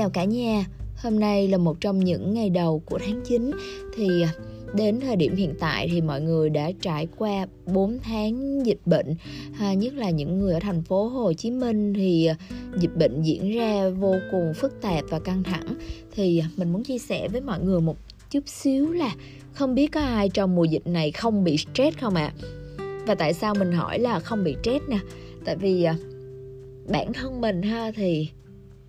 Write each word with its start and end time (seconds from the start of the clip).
chào 0.00 0.10
cả 0.10 0.24
nhà. 0.24 0.64
Hôm 0.96 1.20
nay 1.20 1.48
là 1.48 1.58
một 1.58 1.80
trong 1.80 1.98
những 1.98 2.34
ngày 2.34 2.50
đầu 2.50 2.82
của 2.86 2.98
tháng 2.98 3.20
9 3.24 3.50
thì 3.96 4.22
à, 4.22 4.32
đến 4.74 5.00
thời 5.00 5.16
điểm 5.16 5.36
hiện 5.36 5.54
tại 5.60 5.88
thì 5.92 6.00
mọi 6.00 6.20
người 6.20 6.50
đã 6.50 6.70
trải 6.82 7.08
qua 7.16 7.46
4 7.66 7.98
tháng 8.02 8.66
dịch 8.66 8.78
bệnh 8.86 9.14
à, 9.58 9.74
nhất 9.74 9.94
là 9.94 10.10
những 10.10 10.38
người 10.38 10.54
ở 10.54 10.60
thành 10.60 10.82
phố 10.82 11.08
Hồ 11.08 11.32
Chí 11.32 11.50
Minh 11.50 11.94
thì 11.94 12.26
à, 12.26 12.36
dịch 12.76 12.96
bệnh 12.96 13.22
diễn 13.22 13.52
ra 13.52 13.88
vô 13.88 14.14
cùng 14.30 14.52
phức 14.54 14.80
tạp 14.80 15.04
và 15.08 15.18
căng 15.18 15.42
thẳng 15.42 15.74
thì 16.14 16.38
à, 16.38 16.50
mình 16.56 16.72
muốn 16.72 16.84
chia 16.84 16.98
sẻ 16.98 17.28
với 17.28 17.40
mọi 17.40 17.60
người 17.60 17.80
một 17.80 17.96
chút 18.30 18.48
xíu 18.48 18.92
là 18.92 19.14
không 19.52 19.74
biết 19.74 19.86
có 19.86 20.00
ai 20.00 20.28
trong 20.28 20.56
mùa 20.56 20.64
dịch 20.64 20.86
này 20.86 21.10
không 21.10 21.44
bị 21.44 21.56
stress 21.56 21.98
không 21.98 22.14
ạ 22.14 22.32
à? 22.38 22.44
và 23.06 23.14
tại 23.14 23.34
sao 23.34 23.54
mình 23.54 23.72
hỏi 23.72 23.98
là 23.98 24.20
không 24.20 24.44
bị 24.44 24.56
stress 24.62 24.84
nè 24.88 24.98
tại 25.44 25.56
vì 25.56 25.86
bản 26.88 27.12
thân 27.12 27.40
mình 27.40 27.62
ha 27.62 27.90
thì 27.96 28.28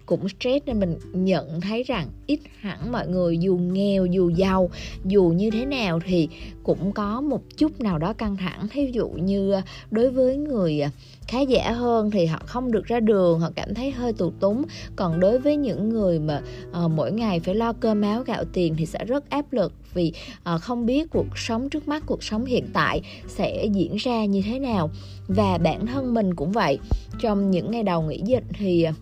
cũng 0.05 0.29
stress 0.29 0.65
nên 0.65 0.79
mình 0.79 0.97
nhận 1.13 1.61
thấy 1.61 1.83
rằng 1.83 2.07
ít 2.27 2.39
hẳn 2.59 2.91
mọi 2.91 3.07
người 3.07 3.37
dù 3.37 3.57
nghèo 3.57 4.05
dù 4.05 4.29
giàu 4.29 4.69
dù 5.05 5.23
như 5.23 5.49
thế 5.49 5.65
nào 5.65 5.99
thì 6.05 6.29
cũng 6.63 6.91
có 6.91 7.21
một 7.21 7.41
chút 7.57 7.81
nào 7.81 7.97
đó 7.97 8.13
căng 8.13 8.37
thẳng. 8.37 8.67
Thí 8.67 8.91
dụ 8.93 9.09
như 9.09 9.51
ờ, 9.51 9.61
đối 9.91 10.09
với 10.09 10.37
người 10.37 10.79
ờ, 10.79 10.89
khá 11.27 11.39
giả 11.39 11.71
hơn 11.71 12.11
thì 12.11 12.25
họ 12.25 12.41
không 12.45 12.71
được 12.71 12.85
ra 12.85 12.99
đường 12.99 13.39
họ 13.39 13.51
cảm 13.55 13.73
thấy 13.73 13.91
hơi 13.91 14.13
tù 14.13 14.31
túng. 14.39 14.63
Còn 14.95 15.19
đối 15.19 15.39
với 15.39 15.55
những 15.55 15.89
người 15.89 16.19
mà 16.19 16.41
uh, 16.85 16.91
mỗi 16.91 17.11
ngày 17.11 17.39
phải 17.39 17.55
lo 17.55 17.73
cơm 17.73 18.01
áo 18.01 18.23
gạo 18.23 18.43
tiền 18.53 18.75
thì 18.77 18.85
sẽ 18.85 19.05
rất 19.05 19.29
áp 19.29 19.53
lực 19.53 19.73
vì 19.93 20.13
uh, 20.55 20.61
không 20.61 20.85
biết 20.85 21.09
cuộc 21.09 21.37
sống 21.37 21.69
trước 21.69 21.87
mắt 21.87 22.03
cuộc 22.05 22.23
sống 22.23 22.45
hiện 22.45 22.67
tại 22.73 23.01
sẽ 23.27 23.65
diễn 23.65 23.95
ra 23.95 24.25
như 24.25 24.41
thế 24.45 24.59
nào. 24.59 24.89
Và 25.27 25.57
bản 25.57 25.87
thân 25.87 26.13
mình 26.13 26.35
cũng 26.35 26.51
vậy. 26.51 26.79
Trong 27.19 27.51
những 27.51 27.71
ngày 27.71 27.83
đầu 27.83 28.01
nghỉ 28.01 28.21
dịch 28.25 28.43
thì 28.53 28.85
uh, 28.89 28.95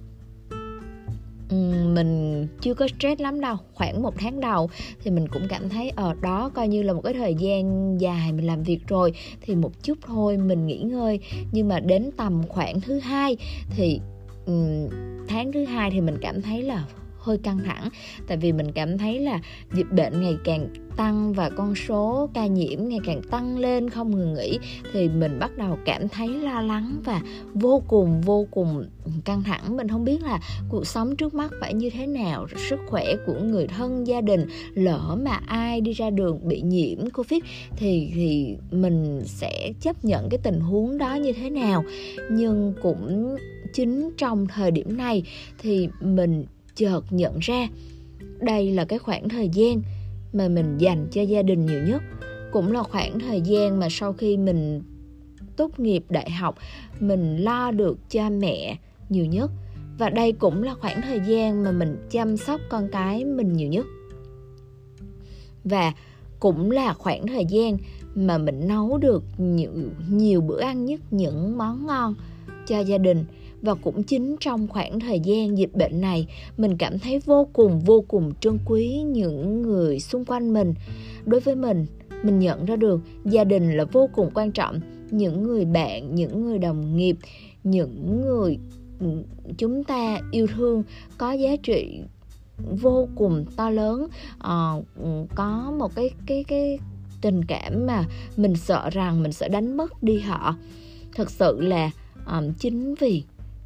Ừ, 1.50 1.56
mình 1.94 2.48
chưa 2.62 2.74
có 2.74 2.88
stress 2.88 3.22
lắm 3.22 3.42
đâu, 3.42 3.56
khoảng 3.74 4.02
một 4.02 4.14
tháng 4.18 4.40
đầu 4.40 4.70
thì 5.04 5.12
mình 5.12 5.28
cũng 5.28 5.48
cảm 5.50 5.70
thấy 5.70 5.90
ở 5.90 6.14
đó 6.22 6.50
coi 6.50 6.68
như 6.68 6.84
là 6.84 6.94
một 6.94 7.02
cái 7.02 7.14
thời 7.14 7.36
gian 7.36 7.98
dài 8.02 8.32
mình 8.32 8.48
làm 8.48 8.64
việc 8.64 8.88
rồi. 8.88 9.14
Thì 9.42 9.56
một 9.56 9.84
chút 9.84 9.98
thôi 10.02 10.38
mình 10.38 10.66
nghỉ 10.68 10.78
ngơi, 10.78 11.20
nhưng 11.52 11.68
mà 11.68 11.80
đến 11.80 12.10
tầm 12.18 12.42
khoảng 12.48 12.82
thứ 12.82 13.00
hai 13.00 13.38
thì 13.70 14.00
tháng 15.28 15.52
thứ 15.52 15.66
hai 15.66 15.92
thì 15.92 16.02
mình 16.02 16.18
cảm 16.22 16.42
thấy 16.42 16.62
là 16.62 16.86
hơi 17.30 17.38
căng 17.38 17.60
thẳng. 17.66 17.90
Tại 18.28 18.38
vì 18.38 18.52
mình 18.52 18.72
cảm 18.72 18.98
thấy 18.98 19.20
là 19.20 19.40
dịch 19.74 19.92
bệnh 19.92 20.22
ngày 20.22 20.38
càng 20.44 20.68
tăng 20.98 21.34
và 21.34 21.50
con 21.50 21.76
số 21.76 22.30
ca 22.34 22.48
nhiễm 22.48 22.80
ngày 22.88 23.00
càng 23.06 23.22
tăng 23.22 23.58
lên 23.58 23.90
không 23.90 24.16
ngừng 24.16 24.34
nghỉ, 24.34 24.60
thì 24.94 25.10
mình 25.10 25.40
bắt 25.40 25.58
đầu 25.58 25.78
cảm 25.86 26.08
thấy 26.08 26.28
lo 26.28 26.62
lắng 26.62 27.02
và 27.06 27.22
vô 27.54 27.84
cùng 27.88 28.22
vô 28.22 28.48
cùng 28.52 28.86
căng 29.26 29.44
thẳng. 29.44 29.78
Mình 29.78 29.88
không 29.88 30.06
biết 30.06 30.24
là 30.24 30.40
cuộc 30.70 30.88
sống 30.88 31.16
trước 31.16 31.34
mắt 31.34 31.52
phải 31.62 31.74
như 31.74 31.90
thế 31.90 32.08
nào 32.08 32.48
sức 32.70 32.80
khỏe 32.88 33.16
của 33.26 33.40
người 33.40 33.68
thân, 33.68 34.08
gia 34.08 34.22
đình, 34.22 34.48
lỡ 34.74 35.18
mà 35.24 35.40
ai 35.48 35.82
đi 35.82 35.94
ra 35.94 36.10
đường 36.10 36.40
bị 36.44 36.62
nhiễm 36.62 37.10
covid 37.10 37.40
thì 37.76 38.12
thì 38.14 38.58
mình 38.72 39.22
sẽ 39.26 39.72
chấp 39.82 40.06
nhận 40.06 40.30
cái 40.30 40.38
tình 40.44 40.60
huống 40.60 40.98
đó 40.98 41.16
như 41.16 41.34
thế 41.34 41.50
nào. 41.50 41.84
Nhưng 42.32 42.74
cũng 42.82 43.36
chính 43.74 44.10
trong 44.18 44.48
thời 44.48 44.72
điểm 44.72 44.98
này 44.98 45.24
thì 45.58 45.90
mình 46.02 46.46
chợt 46.80 47.02
nhận 47.10 47.40
ra 47.40 47.68
đây 48.40 48.72
là 48.72 48.86
cái 48.86 49.00
khoảng 49.00 49.30
thời 49.30 49.50
gian 49.50 49.82
mà 50.34 50.48
mình 50.48 50.78
dành 50.78 51.08
cho 51.12 51.22
gia 51.22 51.42
đình 51.42 51.66
nhiều 51.66 51.84
nhất. 51.88 52.02
Cũng 52.52 52.72
là 52.72 52.84
khoảng 52.84 53.20
thời 53.20 53.42
gian 53.42 53.80
mà 53.80 53.88
sau 53.92 54.14
khi 54.14 54.38
mình 54.38 54.82
tốt 55.56 55.80
nghiệp 55.80 56.04
đại 56.10 56.32
học, 56.32 56.56
mình 57.00 57.38
lo 57.38 57.72
được 57.72 57.98
cha 58.10 58.30
mẹ 58.30 58.78
nhiều 59.10 59.26
nhất. 59.26 59.52
Và 59.98 60.10
đây 60.10 60.32
cũng 60.32 60.64
là 60.64 60.76
khoảng 60.76 61.02
thời 61.02 61.20
gian 61.28 61.64
mà 61.64 61.72
mình 61.72 62.08
chăm 62.12 62.38
sóc 62.38 62.62
con 62.70 62.90
cái 62.92 63.26
mình 63.26 63.54
nhiều 63.54 63.70
nhất. 63.70 63.86
Và 65.64 65.94
cũng 66.40 66.72
là 66.72 66.94
khoảng 66.94 67.28
thời 67.28 67.46
gian 67.46 67.78
mà 68.16 68.38
mình 68.38 68.68
nấu 68.68 68.98
được 68.98 69.24
nhiều 69.38 69.72
nhiều 70.10 70.42
bữa 70.42 70.62
ăn 70.62 70.86
nhất, 70.86 71.00
những 71.12 71.58
món 71.58 71.86
ngon 71.88 72.16
cho 72.68 72.80
gia 72.80 72.98
đình 72.98 73.26
và 73.62 73.76
cũng 73.76 74.04
chính 74.04 74.36
trong 74.40 74.68
khoảng 74.68 75.00
thời 75.00 75.20
gian 75.20 75.58
dịch 75.58 75.76
bệnh 75.76 76.02
này 76.02 76.28
mình 76.58 76.78
cảm 76.78 77.00
thấy 77.00 77.20
vô 77.20 77.48
cùng 77.54 77.80
vô 77.80 78.04
cùng 78.08 78.32
trân 78.40 78.58
quý 78.66 79.02
những 79.02 79.62
người 79.62 80.00
xung 80.00 80.26
quanh 80.26 80.54
mình. 80.54 80.74
Đối 81.26 81.40
với 81.40 81.56
mình 81.56 81.86
mình 82.24 82.40
nhận 82.40 82.66
ra 82.66 82.76
được 82.76 83.02
gia 83.26 83.44
đình 83.44 83.78
là 83.78 83.86
vô 83.86 84.10
cùng 84.14 84.30
quan 84.34 84.52
trọng. 84.52 84.80
Những 85.12 85.44
người 85.44 85.66
bạn 85.66 86.16
những 86.16 86.46
người 86.46 86.58
đồng 86.58 86.98
nghiệp 86.98 87.18
những 87.64 88.22
người 88.22 88.58
ừ, 89.00 89.08
chúng 89.58 89.84
ta 89.84 90.20
yêu 90.32 90.48
thương 90.48 90.84
có 91.18 91.32
giá 91.32 91.56
trị 91.64 92.02
vô 92.82 93.08
cùng 93.16 93.46
to 93.56 93.70
lớn. 93.70 94.08
À, 94.40 94.74
có 95.36 95.74
một 95.80 95.96
cái 95.96 96.10
cái 96.26 96.44
cái 96.48 96.80
tình 97.22 97.46
cảm 97.46 97.86
mà 97.88 98.06
mình 98.38 98.56
sợ 98.56 98.90
rằng 98.90 99.24
mình 99.24 99.32
sẽ 99.32 99.50
đánh 99.50 99.78
mất 99.78 100.04
đi 100.04 100.20
họ. 100.20 100.56
Thật 101.16 101.32
sự 101.32 101.62
là 101.62 101.92
um, 102.28 102.54
chính 102.54 102.96
vì 102.96 103.24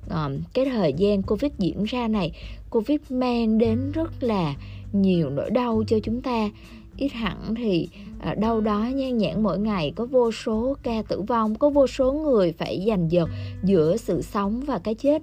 um, 0.09 0.41
cái 0.53 0.65
thời 0.65 0.93
gian 0.93 1.21
covid 1.21 1.51
diễn 1.59 1.83
ra 1.83 2.07
này 2.07 2.31
covid 2.69 2.99
mang 3.09 3.57
đến 3.57 3.91
rất 3.91 4.23
là 4.23 4.55
nhiều 4.91 5.29
nỗi 5.29 5.49
đau 5.49 5.83
cho 5.87 5.99
chúng 6.03 6.21
ta. 6.21 6.49
Ít 6.97 7.11
hẳn 7.11 7.55
thì 7.55 7.89
à, 8.19 8.33
đâu 8.33 8.61
đó 8.61 8.89
nhan 8.95 9.17
nhãn 9.17 9.43
mỗi 9.43 9.59
ngày 9.59 9.93
có 9.95 10.05
vô 10.05 10.31
số 10.31 10.75
ca 10.83 11.01
tử 11.07 11.21
vong 11.21 11.55
có 11.55 11.69
vô 11.69 11.87
số 11.87 12.13
người 12.13 12.51
phải 12.51 12.83
giành 12.87 13.11
giật 13.11 13.29
giữa 13.63 13.97
sự 13.97 14.21
sống 14.21 14.61
và 14.61 14.79
cái 14.79 14.95
chết. 14.95 15.21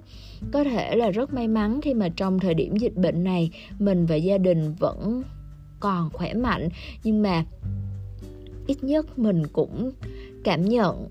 Có 0.51 0.63
thể 0.63 0.95
là 0.95 1.09
rất 1.09 1.33
may 1.33 1.47
mắn 1.47 1.79
khi 1.81 1.93
mà 1.93 2.09
trong 2.15 2.39
thời 2.39 2.53
điểm 2.53 2.75
dịch 2.75 2.95
bệnh 2.95 3.23
này 3.23 3.51
mình 3.79 4.05
và 4.05 4.15
gia 4.15 4.37
đình 4.37 4.73
vẫn 4.79 5.23
còn 5.79 6.09
khỏe 6.13 6.33
mạnh 6.33 6.69
nhưng 7.03 7.21
mà 7.21 7.45
ít 8.67 8.83
nhất 8.83 9.19
mình 9.19 9.47
cũng 9.47 9.91
cảm 10.43 10.65
nhận 10.65 11.07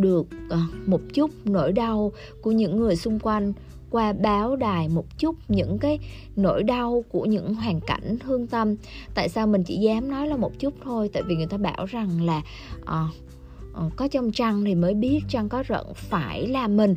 được 0.00 0.26
ờ, 0.48 0.58
một 0.86 1.00
chút 1.14 1.30
nỗi 1.44 1.72
đau 1.72 2.12
của 2.42 2.52
những 2.52 2.76
người 2.76 2.96
xung 2.96 3.18
quanh 3.18 3.52
qua 3.90 4.12
báo 4.12 4.56
đài 4.56 4.88
một 4.88 5.18
chút 5.18 5.36
những 5.48 5.78
cái 5.78 5.98
nỗi 6.36 6.62
đau 6.62 7.04
của 7.08 7.24
những 7.24 7.54
hoàn 7.54 7.80
cảnh 7.80 8.18
thương 8.18 8.46
tâm. 8.46 8.74
Tại 9.14 9.28
sao 9.28 9.46
mình 9.46 9.62
chỉ 9.62 9.76
dám 9.76 10.10
nói 10.10 10.28
là 10.28 10.36
một 10.36 10.58
chút 10.58 10.74
thôi? 10.84 11.10
Tại 11.12 11.22
vì 11.22 11.36
người 11.36 11.46
ta 11.46 11.56
bảo 11.56 11.86
rằng 11.86 12.22
là 12.22 12.42
à, 12.86 13.04
có 13.96 14.08
trong 14.08 14.32
trăng 14.32 14.64
thì 14.64 14.74
mới 14.74 14.94
biết 14.94 15.20
trăng 15.28 15.48
có 15.48 15.64
rận 15.68 15.86
phải 15.94 16.48
là 16.48 16.68
mình 16.68 16.94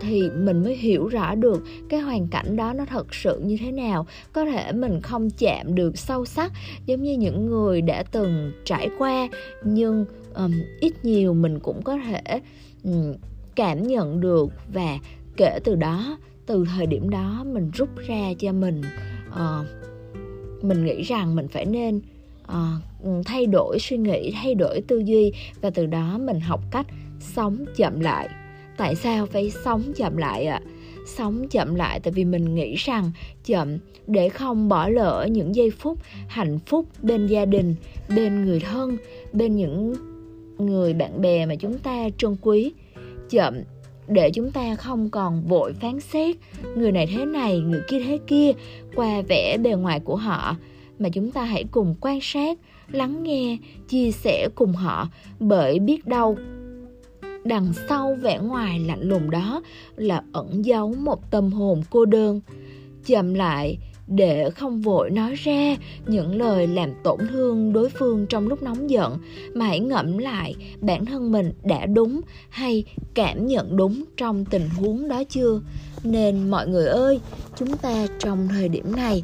thì 0.00 0.30
mình 0.30 0.62
mới 0.62 0.76
hiểu 0.76 1.08
rõ 1.08 1.34
được 1.34 1.62
cái 1.88 2.00
hoàn 2.00 2.28
cảnh 2.28 2.56
đó 2.56 2.72
nó 2.72 2.84
thật 2.84 3.14
sự 3.14 3.40
như 3.44 3.56
thế 3.60 3.72
nào. 3.72 4.06
Có 4.32 4.44
thể 4.44 4.72
mình 4.72 5.00
không 5.00 5.30
chạm 5.30 5.74
được 5.74 5.98
sâu 5.98 6.24
sắc 6.24 6.52
giống 6.86 7.02
như 7.02 7.12
những 7.12 7.46
người 7.46 7.82
đã 7.82 8.02
từng 8.02 8.52
trải 8.64 8.90
qua 8.98 9.28
nhưng 9.64 10.04
um, 10.34 10.52
ít 10.80 10.92
nhiều 11.02 11.34
mình 11.34 11.58
cũng 11.60 11.82
có 11.82 11.96
thể 11.96 12.40
um, 12.84 13.14
cảm 13.54 13.82
nhận 13.82 14.20
được 14.20 14.52
và 14.72 14.98
kể 15.36 15.58
từ 15.64 15.74
đó 15.74 16.18
từ 16.46 16.64
thời 16.76 16.86
điểm 16.86 17.10
đó 17.10 17.44
mình 17.52 17.70
rút 17.74 17.88
ra 18.06 18.32
cho 18.38 18.52
mình 18.52 18.82
uh, 19.28 19.66
mình 20.64 20.84
nghĩ 20.84 21.02
rằng 21.02 21.36
mình 21.36 21.48
phải 21.48 21.66
nên 21.66 22.00
uh, 22.42 23.26
thay 23.26 23.46
đổi 23.46 23.78
suy 23.80 23.96
nghĩ 23.96 24.32
thay 24.34 24.54
đổi 24.54 24.80
tư 24.80 24.98
duy 24.98 25.32
và 25.60 25.70
từ 25.70 25.86
đó 25.86 26.18
mình 26.18 26.40
học 26.40 26.60
cách 26.70 26.86
sống 27.20 27.64
chậm 27.76 28.00
lại 28.00 28.28
tại 28.76 28.94
sao 28.94 29.26
phải 29.26 29.50
sống 29.64 29.82
chậm 29.96 30.16
lại 30.16 30.46
ạ 30.46 30.60
à? 30.64 30.68
sống 31.06 31.48
chậm 31.48 31.74
lại 31.74 32.00
tại 32.00 32.12
vì 32.12 32.24
mình 32.24 32.54
nghĩ 32.54 32.74
rằng 32.74 33.10
chậm 33.44 33.78
để 34.06 34.28
không 34.28 34.68
bỏ 34.68 34.88
lỡ 34.88 35.26
những 35.30 35.54
giây 35.54 35.70
phút 35.70 35.98
hạnh 36.28 36.58
phúc 36.66 36.86
bên 37.02 37.26
gia 37.26 37.44
đình 37.44 37.74
bên 38.16 38.44
người 38.44 38.60
thân 38.60 38.96
bên 39.32 39.56
những 39.56 39.94
người 40.58 40.94
bạn 40.94 41.20
bè 41.20 41.46
mà 41.46 41.54
chúng 41.54 41.78
ta 41.78 42.08
trân 42.18 42.36
quý. 42.40 42.72
Chậm, 43.30 43.54
để 44.08 44.30
chúng 44.30 44.50
ta 44.50 44.74
không 44.74 45.10
còn 45.10 45.42
vội 45.46 45.72
phán 45.72 46.00
xét 46.00 46.36
người 46.76 46.92
này 46.92 47.06
thế 47.06 47.24
này, 47.24 47.58
người 47.58 47.80
kia 47.88 48.00
thế 48.00 48.18
kia 48.26 48.52
qua 48.94 49.22
vẻ 49.28 49.58
bề 49.58 49.70
ngoài 49.70 50.00
của 50.00 50.16
họ, 50.16 50.56
mà 50.98 51.08
chúng 51.08 51.30
ta 51.30 51.44
hãy 51.44 51.64
cùng 51.70 51.94
quan 52.00 52.18
sát, 52.22 52.58
lắng 52.92 53.22
nghe, 53.22 53.58
chia 53.88 54.10
sẻ 54.10 54.48
cùng 54.54 54.72
họ, 54.72 55.08
bởi 55.40 55.78
biết 55.78 56.06
đâu 56.06 56.36
đằng 57.44 57.72
sau 57.88 58.16
vẻ 58.22 58.38
ngoài 58.38 58.80
lạnh 58.80 59.02
lùng 59.02 59.30
đó 59.30 59.62
là 59.96 60.22
ẩn 60.32 60.64
giấu 60.64 60.94
một 60.98 61.30
tâm 61.30 61.52
hồn 61.52 61.82
cô 61.90 62.04
đơn. 62.04 62.40
Chậm 63.06 63.34
lại 63.34 63.78
để 64.06 64.50
không 64.50 64.80
vội 64.80 65.10
nói 65.10 65.34
ra 65.34 65.76
những 66.06 66.36
lời 66.36 66.66
làm 66.66 66.90
tổn 67.04 67.18
thương 67.30 67.72
đối 67.72 67.90
phương 67.90 68.26
trong 68.26 68.48
lúc 68.48 68.62
nóng 68.62 68.90
giận. 68.90 69.18
Mà 69.54 69.66
hãy 69.66 69.80
ngẫm 69.80 70.18
lại, 70.18 70.54
bản 70.80 71.06
thân 71.06 71.32
mình 71.32 71.52
đã 71.64 71.86
đúng 71.86 72.20
hay 72.48 72.84
cảm 73.14 73.46
nhận 73.46 73.76
đúng 73.76 74.04
trong 74.16 74.44
tình 74.44 74.68
huống 74.68 75.08
đó 75.08 75.22
chưa? 75.24 75.60
Nên 76.04 76.50
mọi 76.50 76.68
người 76.68 76.86
ơi, 76.86 77.20
chúng 77.56 77.76
ta 77.76 78.06
trong 78.18 78.48
thời 78.48 78.68
điểm 78.68 78.96
này, 78.96 79.22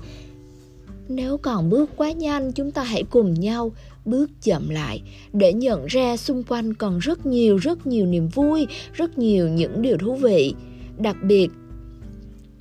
nếu 1.09 1.37
còn 1.37 1.71
bước 1.71 1.91
quá 1.97 2.13
nhanh, 2.13 2.53
chúng 2.53 2.71
ta 2.71 2.83
hãy 2.83 3.03
cùng 3.11 3.35
nhau 3.35 3.73
bước 4.05 4.31
chậm 4.43 4.69
lại 4.69 5.03
để 5.33 5.53
nhận 5.53 5.87
ra 5.87 6.17
xung 6.17 6.43
quanh 6.43 6.75
còn 6.75 6.99
rất 6.99 7.27
nhiều 7.27 7.57
rất 7.57 7.87
nhiều 7.87 8.07
niềm 8.07 8.29
vui, 8.29 8.67
rất 8.93 9.19
nhiều 9.19 9.49
những 9.49 9.83
điều 9.83 9.99
thú 9.99 10.15
vị. 10.15 10.55
Đặc 10.99 11.17
biệt, 11.23 11.49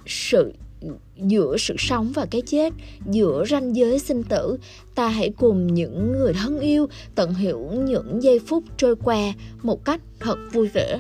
sự 0.06 0.54
giữa 1.18 1.58
sự 1.60 1.76
sống 1.78 2.12
và 2.16 2.26
cái 2.26 2.42
chết 2.42 2.74
giữa 3.06 3.46
ranh 3.50 3.76
giới 3.76 4.00
sinh 4.00 4.24
tử. 4.24 4.58
Ta 4.96 5.08
hãy 5.08 5.30
cùng 5.38 5.74
những 5.74 6.12
người 6.12 6.34
thân 6.34 6.60
yêu 6.60 6.88
tận 7.16 7.34
hưởng 7.34 7.86
những 7.86 8.24
giây 8.24 8.40
phút 8.40 8.64
trôi 8.78 8.96
qua 8.96 9.34
một 9.64 9.86
cách 9.86 10.02
thật 10.20 10.38
vui 10.54 10.68
vẻ. 10.68 11.00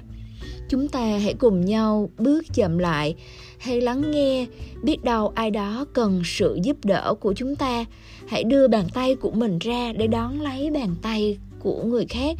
Chúng 0.69 0.87
ta 0.87 0.99
hãy 0.99 1.33
cùng 1.33 1.65
nhau 1.65 2.09
bước 2.17 2.43
chậm 2.53 2.77
lại. 2.77 3.15
Hãy 3.57 3.81
lắng 3.81 4.11
nghe 4.11 4.45
biết 4.83 5.03
đâu 5.03 5.31
ai 5.35 5.51
đó 5.51 5.85
cần 5.93 6.21
sự 6.25 6.59
giúp 6.63 6.77
đỡ 6.83 7.13
của 7.19 7.33
chúng 7.33 7.55
ta. 7.55 7.85
Hãy 8.27 8.43
đưa 8.43 8.67
bàn 8.67 8.87
tay 8.93 9.15
của 9.15 9.31
mình 9.31 9.59
ra 9.59 9.93
để 9.97 10.07
đón 10.07 10.41
lấy 10.41 10.71
bàn 10.71 10.95
tay 11.01 11.37
của 11.59 11.83
người 11.83 12.05
khác. 12.09 12.37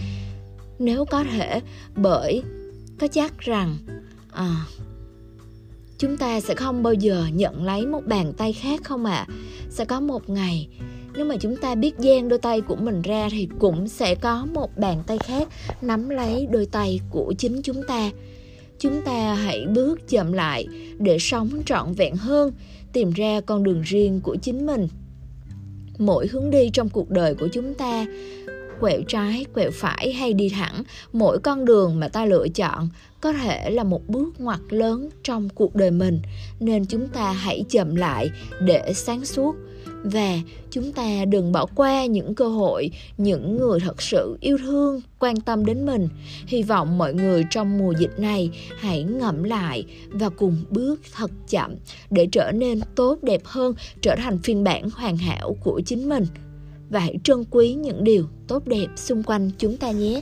Nếu 0.80 1.06
có 1.06 1.24
thể 1.24 1.62
bởi 1.96 2.44
có 3.00 3.08
chắc 3.08 3.40
rằng 3.40 3.78
à, 4.32 4.66
chúng 6.00 6.18
ta 6.18 6.40
sẽ 6.40 6.56
không 6.56 6.84
bao 6.84 6.94
giờ 6.94 7.26
nhận 7.34 7.64
lấy 7.64 7.86
một 7.86 8.06
bàn 8.06 8.34
tay 8.38 8.54
khác 8.54 8.82
không 8.84 9.06
ạ 9.06 9.26
à? 9.28 9.34
sẽ 9.70 9.86
có 9.86 10.00
một 10.00 10.30
ngày, 10.30 10.68
nếu 11.14 11.26
mà 11.26 11.36
chúng 11.38 11.56
ta 11.58 11.76
biết 11.76 12.00
gian 12.00 12.30
đôi 12.30 12.40
tay 12.40 12.62
của 12.62 12.76
mình 12.76 13.02
ra 13.02 13.30
thì 13.32 13.48
cũng 13.60 13.88
sẽ 13.88 14.16
có 14.16 14.48
một 14.54 14.78
bàn 14.78 15.04
tay 15.08 15.20
khác 15.20 15.48
nắm 15.82 16.10
lấy 16.10 16.48
đôi 16.52 16.66
tay 16.66 17.00
của 17.10 17.34
chính 17.38 17.62
chúng 17.62 17.84
ta 17.88 18.12
chúng 18.80 19.02
ta 19.06 19.34
hãy 19.34 19.66
bước 19.76 20.08
chậm 20.08 20.34
lại 20.34 20.68
để 21.00 21.20
sống 21.20 21.50
trọn 21.66 21.94
vẹn 21.94 22.16
hơn, 22.16 22.54
tìm 22.94 23.12
ra 23.12 23.42
con 23.42 23.64
đường 23.64 23.82
riêng 23.82 24.22
của 24.24 24.36
chính 24.36 24.66
mình 24.66 24.88
mỗi 25.98 26.28
hướng 26.28 26.50
đi 26.50 26.70
trong 26.74 26.90
cuộc 26.90 27.10
đời 27.10 27.36
của 27.36 27.48
chúng 27.48 27.74
ta 27.74 28.06
quẹo 28.80 29.02
trái, 29.08 29.46
quẹo 29.54 29.72
phải 29.74 30.14
hay 30.14 30.34
đi 30.34 30.50
thẳng, 30.50 30.84
mỗi 31.14 31.40
con 31.40 31.66
đường 31.66 32.00
mà 32.00 32.08
ta 32.08 32.26
lựa 32.26 32.48
chọn 32.48 32.90
có 33.22 33.34
thể 33.34 33.70
là 33.70 33.84
một 33.84 34.08
bước 34.08 34.40
ngoặt 34.40 34.60
lớn 34.70 35.10
trong 35.24 35.50
cuộc 35.50 35.76
đời 35.76 35.92
mình. 35.92 36.22
Nên 36.60 36.86
chúng 36.86 37.08
ta 37.08 37.32
hãy 37.32 37.64
chậm 37.70 37.96
lại 37.96 38.30
để 38.62 38.94
sáng 38.96 39.26
suốt. 39.26 39.56
Và 40.04 40.40
chúng 40.72 40.92
ta 40.92 41.26
đừng 41.26 41.52
bỏ 41.52 41.66
qua 41.76 42.06
những 42.06 42.36
cơ 42.36 42.48
hội, 42.48 42.92
những 43.18 43.58
người 43.58 43.80
thật 43.80 44.02
sự 44.02 44.38
yêu 44.42 44.58
thương, 44.58 45.02
quan 45.20 45.42
tâm 45.42 45.66
đến 45.66 45.86
mình. 45.86 46.10
Hy 46.48 46.64
vọng 46.64 46.98
mọi 46.98 47.14
người 47.14 47.46
trong 47.50 47.78
mùa 47.78 47.94
dịch 48.00 48.20
này 48.20 48.50
hãy 48.80 49.04
ngẫm 49.04 49.44
lại 49.44 49.86
và 50.10 50.30
cùng 50.30 50.58
bước 50.70 51.02
thật 51.14 51.32
chậm 51.50 51.76
để 52.10 52.28
trở 52.32 52.52
nên 52.52 52.80
tốt 52.96 53.18
đẹp 53.22 53.42
hơn, 53.44 53.74
trở 54.02 54.16
thành 54.18 54.40
phiên 54.44 54.64
bản 54.64 54.90
hoàn 54.90 55.18
hảo 55.18 55.58
của 55.64 55.82
chính 55.86 56.10
mình 56.10 56.26
và 56.90 57.00
hãy 57.00 57.20
trân 57.24 57.44
quý 57.52 57.74
những 57.74 58.04
điều 58.04 58.26
tốt 58.48 58.68
đẹp 58.68 58.88
xung 58.96 59.24
quanh 59.24 59.52
chúng 59.58 59.78
ta 59.78 59.92
nhé. 59.92 60.22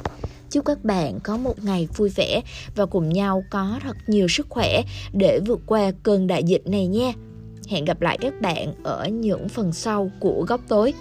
Chúc 0.49 0.65
các 0.65 0.83
bạn 0.83 1.19
có 1.23 1.37
một 1.37 1.63
ngày 1.63 1.87
vui 1.95 2.09
vẻ 2.09 2.41
và 2.75 2.85
cùng 2.85 3.09
nhau 3.09 3.43
có 3.49 3.79
thật 3.83 3.97
nhiều 4.07 4.27
sức 4.27 4.45
khỏe 4.49 4.81
để 5.13 5.39
vượt 5.45 5.59
qua 5.65 5.91
cơn 6.03 6.27
đại 6.27 6.43
dịch 6.43 6.67
này 6.67 6.87
nha 6.87 7.13
hẹn 7.67 7.85
gặp 7.85 8.01
lại 8.01 8.17
các 8.21 8.41
bạn 8.41 8.73
ở 8.83 9.07
những 9.07 9.49
phần 9.49 9.73
sau 9.73 10.11
của 10.19 10.45
góc 10.47 10.61
tối. 10.67 10.93